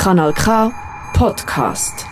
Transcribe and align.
Kanal 0.00 0.32
K 0.32 0.72
Podcast. 1.12 2.06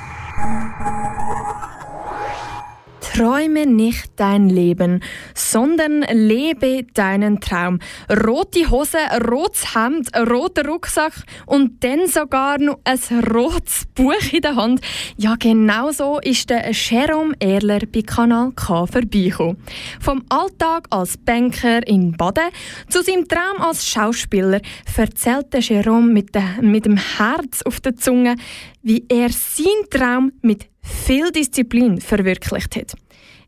Träume 3.19 3.67
nicht 3.67 4.13
dein 4.15 4.49
Leben, 4.49 5.03
sondern 5.35 6.03
lebe 6.03 6.85
deinen 6.95 7.41
Traum. 7.41 7.81
Rote 8.09 8.71
Hose, 8.71 8.99
rotes 9.29 9.75
Hemd, 9.75 10.17
roter 10.17 10.65
Rucksack 10.69 11.15
und 11.45 11.83
dann 11.83 12.07
sogar 12.07 12.61
noch 12.61 12.79
ein 12.85 13.01
rotes 13.29 13.87
Buch 13.97 14.33
in 14.33 14.43
der 14.43 14.55
Hand. 14.55 14.83
Ja, 15.17 15.35
genau 15.37 15.91
so 15.91 16.21
ist 16.21 16.49
der 16.49 16.71
Jerome 16.71 17.35
Erler 17.41 17.81
bei 17.93 18.03
Kanal 18.03 18.53
K 18.53 18.87
vorbeigekommen. 18.87 19.57
Vom 19.99 20.23
Alltag 20.29 20.87
als 20.91 21.17
Banker 21.17 21.85
in 21.89 22.17
Baden 22.17 22.51
zu 22.89 23.03
seinem 23.03 23.27
Traum 23.27 23.61
als 23.61 23.85
Schauspieler 23.85 24.61
erzählte 24.97 25.59
Jerome 25.59 26.13
mit, 26.13 26.37
de, 26.37 26.43
mit 26.61 26.85
dem 26.85 26.97
Herz 26.97 27.63
auf 27.63 27.81
der 27.81 27.97
Zunge, 27.97 28.37
wie 28.83 29.05
er 29.09 29.31
seinen 29.31 29.91
Traum 29.91 30.33
mit 30.41 30.69
viel 30.89 31.31
Disziplin 31.31 32.01
verwirklicht 32.01 32.77
hat. 32.77 32.95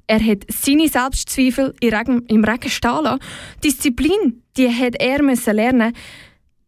Er 0.07 0.25
hat 0.25 0.45
seine 0.49 0.89
Selbstzweifel 0.89 1.75
im 1.81 2.45
Regen 2.45 2.69
stehen 2.69 3.05
lassen. 3.05 3.21
Disziplin, 3.63 4.43
die 4.57 4.69
hat 4.69 4.97
er 4.99 5.23
müssen 5.23 5.55
lernen. 5.55 5.93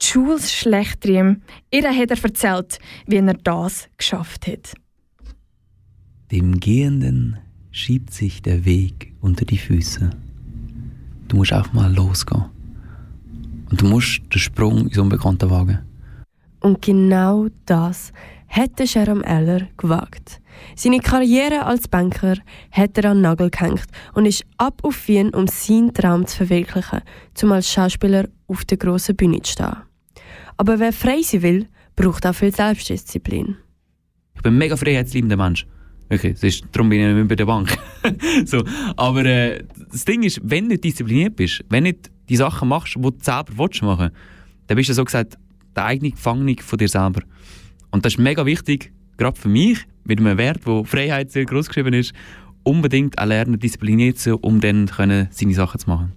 Die 0.01 0.07
Schule 0.07 0.41
schlecht. 0.41 1.05
Ihr 1.05 1.39
hat 1.73 2.11
er 2.11 2.25
erzählt, 2.25 2.79
wie 3.07 3.17
er 3.17 3.35
das 3.35 3.89
geschafft 3.99 4.47
hat. 4.47 4.75
Dem 6.31 6.61
Gehenden 6.61 7.39
schiebt 7.73 8.13
sich 8.13 8.43
der 8.43 8.65
Weg 8.65 9.13
unter 9.21 9.45
die 9.45 9.59
Füße. 9.59 10.11
Du 11.29 11.37
musst 11.37 11.53
einfach 11.53 11.73
mal 11.73 11.93
losgehen. 11.93 12.45
Und 13.71 13.81
du 13.81 13.87
musst 13.87 14.21
den 14.33 14.39
Sprung 14.39 14.87
ins 14.87 14.99
Unbekannte 14.99 15.51
wagen. 15.51 15.81
Und 16.63 16.81
genau 16.81 17.49
das 17.67 18.13
hätte 18.47 18.85
Jerome 18.85 19.25
Eller 19.25 19.69
gewagt. 19.77 20.41
Seine 20.77 21.01
Karriere 21.01 21.65
als 21.65 21.89
Banker 21.89 22.37
hat 22.71 22.97
er 22.99 23.11
an 23.11 23.17
den 23.17 23.23
Nagel 23.23 23.51
gehängt 23.51 23.87
und 24.15 24.27
ist 24.27 24.45
ab 24.59 24.81
auf 24.83 25.09
Wien, 25.09 25.31
um 25.31 25.49
seinen 25.49 25.93
Traum 25.93 26.25
zu 26.27 26.37
verwirklichen, 26.37 27.01
um 27.43 27.53
als 27.53 27.71
Schauspieler 27.71 28.29
auf 28.47 28.65
der 28.65 28.79
grossen 28.79 29.17
Bühne 29.17 29.43
zu 29.43 29.53
stehen. 29.53 29.77
Aber 30.57 30.79
wer 30.79 30.93
frei 30.93 31.23
sein 31.23 31.43
will, 31.43 31.67
braucht 31.97 32.27
auch 32.27 32.35
viel 32.35 32.55
Selbstdisziplin. 32.55 33.57
Ich 34.37 34.43
bin 34.43 34.55
ein 34.55 34.59
mega 34.59 34.77
freiheitsliebender 34.77 35.37
Mensch. 35.37 35.67
Okay, 36.11 36.35
ist, 36.41 36.65
darum 36.73 36.91
bin 36.91 37.01
ich 37.01 37.07
nicht 37.07 37.17
mehr 37.17 37.25
bei 37.25 37.37
der 37.37 37.47
Bank. 37.47 37.77
so, 38.45 38.63
aber 38.97 39.25
äh, 39.25 39.65
das 39.91 40.05
Ding 40.05 40.23
ist, 40.23 40.41
wenn 40.45 40.65
du 40.65 40.71
nicht 40.71 40.85
diszipliniert 40.85 41.37
bist, 41.37 41.65
wenn 41.71 41.85
du 41.85 41.91
nicht 41.91 42.11
die 42.29 42.37
Sachen 42.37 42.69
machst, 42.69 42.95
die 42.97 43.01
du 43.01 43.13
selber 43.21 43.53
willst 43.57 43.83
machen 43.83 44.11
dann 44.67 44.77
bist 44.77 44.89
du 44.89 44.95
so 44.95 45.05
gesagt 45.05 45.37
der 45.77 45.85
eigene 45.87 46.13
Gefangene 46.13 46.57
von 46.61 46.79
dir 46.79 46.89
selber. 46.89 47.23
Und 47.91 48.05
das 48.05 48.15
ist 48.15 48.19
mega 48.19 48.47
wichtig, 48.47 48.93
gerade 49.17 49.39
für 49.39 49.49
mich, 49.49 49.87
mit 50.05 50.19
einem 50.19 50.39
Wert, 50.39 50.61
wo 50.65 50.85
Freiheit 50.85 51.31
sehr 51.31 51.45
groß 51.45 51.69
geschrieben 51.69 51.95
ist, 51.95 52.13
unbedingt 52.65 53.19
auch 53.19 53.27
lernen, 53.27 53.59
diszipliniert 53.59 54.19
zu 54.19 54.37
um 54.39 54.61
dann 54.61 54.87
können, 54.87 55.29
seine 55.31 55.55
Sachen 55.55 55.81
zu 55.81 55.89
machen. 55.89 56.13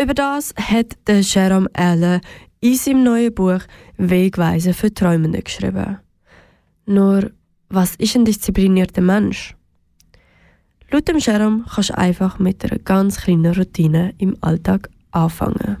Über 0.00 0.14
das 0.14 0.54
hat 0.56 0.96
der 1.06 1.20
Jerome 1.20 1.70
Allen 1.72 2.20
in 2.60 2.74
seinem 2.76 3.04
neuen 3.04 3.34
Buch 3.34 3.60
Wegweise 3.96 4.74
für 4.74 4.92
Träumende 4.92 5.42
geschrieben. 5.42 5.98
Nur, 6.86 7.30
was 7.68 7.96
ist 7.96 8.14
ein 8.14 8.24
disziplinierter 8.24 9.00
Mensch? 9.00 9.54
Laut 10.90 11.08
dem 11.08 11.18
Jerome 11.18 11.64
kannst 11.68 11.90
du 11.90 11.98
einfach 11.98 12.38
mit 12.38 12.64
einer 12.64 12.78
ganz 12.78 13.22
kleinen 13.22 13.54
Routine 13.54 14.14
im 14.18 14.36
Alltag 14.40 14.88
anfangen. 15.10 15.78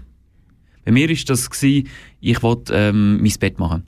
Bei 0.86 0.92
mir 0.92 1.08
war 1.08 1.16
das, 1.26 1.50
ich 1.62 2.42
wollte 2.42 2.72
ähm, 2.72 3.20
mein 3.20 3.34
Bett 3.38 3.58
machen. 3.58 3.82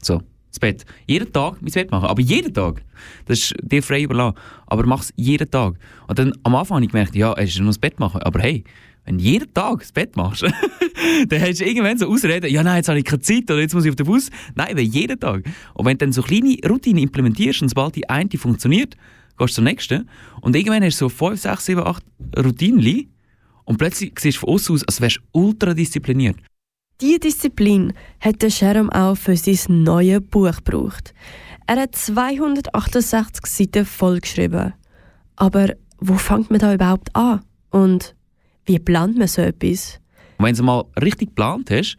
So 0.00 0.22
das 0.54 0.60
Bett. 0.60 0.84
Jeden 1.06 1.32
Tag 1.32 1.60
mein 1.60 1.72
Bett 1.72 1.90
machen. 1.90 2.06
Aber 2.06 2.22
jeden 2.22 2.54
Tag. 2.54 2.82
Das 3.26 3.38
ist 3.38 3.54
dir 3.60 3.82
frei 3.82 4.02
überlassen. 4.02 4.38
Aber 4.66 4.86
mach 4.86 5.00
es 5.00 5.12
jeden 5.16 5.50
Tag. 5.50 5.74
Und 6.06 6.18
dann 6.18 6.32
am 6.44 6.54
Anfang 6.54 6.76
habe 6.76 6.84
ich 6.84 6.92
gemerkt, 6.92 7.16
ja, 7.16 7.32
es 7.34 7.50
ist 7.50 7.58
nur 7.58 7.68
das 7.68 7.78
Bett 7.78 7.98
machen. 7.98 8.22
Aber 8.22 8.40
hey, 8.40 8.62
wenn 9.04 9.18
du 9.18 9.24
jeden 9.24 9.52
Tag 9.52 9.80
das 9.80 9.90
Bett 9.90 10.16
machst, 10.16 10.42
dann 11.28 11.40
hast 11.40 11.60
du 11.60 11.64
irgendwann 11.64 11.98
so 11.98 12.06
Ausreden, 12.06 12.50
ja 12.50 12.62
nein, 12.62 12.76
jetzt 12.76 12.88
habe 12.88 12.98
ich 12.98 13.04
keine 13.04 13.20
Zeit 13.20 13.50
oder 13.50 13.60
jetzt 13.60 13.74
muss 13.74 13.84
ich 13.84 13.90
auf 13.90 13.96
den 13.96 14.06
Bus. 14.06 14.30
Nein, 14.54 14.68
aber 14.70 14.80
jeden 14.80 15.18
Tag. 15.18 15.42
Und 15.74 15.86
wenn 15.86 15.98
du 15.98 16.06
dann 16.06 16.12
so 16.12 16.22
kleine 16.22 16.56
Routinen 16.68 17.02
implementierst 17.02 17.62
und 17.62 17.68
sobald 17.68 17.96
die 17.96 18.08
eine 18.08 18.30
funktioniert, 18.36 18.94
gehst 19.36 19.50
du 19.50 19.54
zur 19.56 19.64
nächsten. 19.64 20.08
Und 20.40 20.54
irgendwann 20.54 20.84
hast 20.84 21.00
du 21.00 21.08
so 21.08 21.08
5, 21.08 21.40
6, 21.40 21.64
7, 21.66 21.82
8 21.82 22.04
Routinen 22.38 22.80
und 23.64 23.78
plötzlich 23.78 24.18
siehst 24.18 24.38
du 24.38 24.40
von 24.40 24.54
außen 24.54 24.74
aus, 24.74 24.84
als 24.84 25.00
wärst 25.00 25.16
du 25.16 25.20
ultra 25.32 25.74
diszipliniert. 25.74 26.36
Diese 27.00 27.18
Disziplin 27.18 27.92
hat 28.20 28.40
der 28.42 28.50
Jerome 28.50 28.92
auch 28.92 29.16
für 29.16 29.36
sein 29.36 29.82
neues 29.82 30.20
Buch 30.22 30.56
gebraucht. 30.56 31.12
Er 31.66 31.76
hat 31.76 31.96
268 31.96 33.46
Seiten 33.46 33.84
vollgeschrieben. 33.84 34.74
Aber 35.36 35.74
wo 35.98 36.14
fängt 36.14 36.50
man 36.50 36.60
da 36.60 36.74
überhaupt 36.74 37.14
an? 37.16 37.40
Und 37.70 38.14
wie 38.66 38.78
plant 38.78 39.18
man 39.18 39.28
so 39.28 39.42
etwas? 39.42 39.98
Wenn 40.38 40.54
du 40.54 40.62
mal 40.62 40.84
richtig 41.02 41.30
geplant 41.30 41.70
hast 41.70 41.96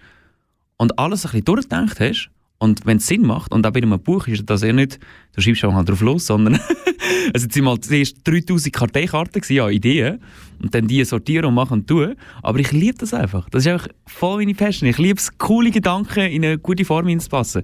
und 0.78 0.98
alles 0.98 1.26
ein 1.26 1.32
bisschen 1.32 1.46
durchgedacht 1.46 2.00
hast, 2.00 2.30
und 2.58 2.86
wenn 2.86 2.98
es 2.98 3.08
Sinn 3.08 3.24
macht, 3.24 3.52
und 3.52 3.66
auch 3.66 3.72
bei 3.72 3.82
einem 3.82 4.00
Buch 4.00 4.28
ist 4.28 4.50
das 4.50 4.64
eher 4.64 4.74
nicht, 4.74 5.00
du 5.34 5.42
schreibst 5.42 5.66
auch 5.66 5.74
mal 5.74 5.84
drauf 5.84 6.02
los, 6.02 6.28
sondern 6.28 6.56
also 7.34 7.48
es 7.48 7.56
waren 7.56 7.64
mal 7.66 7.80
zuerst 7.80 8.18
3000 8.24 8.74
Karteikarten 8.74 9.42
ja, 9.50 9.70
Ideen 9.70 10.22
und 10.62 10.74
dann 10.74 10.88
die 10.88 11.04
sortieren 11.04 11.46
und 11.46 11.54
machen 11.54 11.80
und 11.80 11.88
tun. 11.88 12.16
Aber 12.42 12.60
ich 12.60 12.72
liebe 12.72 12.98
das 12.98 13.14
einfach. 13.14 13.50
Das 13.50 13.66
ist 13.66 13.72
einfach 13.72 13.88
voll 14.06 14.38
meine 14.38 14.56
Passion. 14.56 14.90
Ich 14.90 14.98
liebe 14.98 15.20
es, 15.20 15.38
coole 15.38 15.70
Gedanken 15.70 16.32
in 16.32 16.46
eine 16.46 16.58
gute 16.58 16.86
Form 16.86 17.08
hinzupassen. 17.08 17.64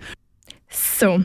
So, 0.69 1.21